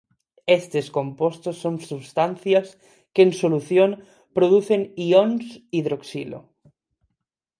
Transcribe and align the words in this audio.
Estes 0.59 0.85
compostos 0.97 1.55
son 1.63 1.75
substancias 1.89 2.67
que 3.13 3.21
en 3.25 3.31
solución 3.41 3.89
producen 4.37 4.81
ións 5.11 5.45
hidroxilo. 5.75 6.39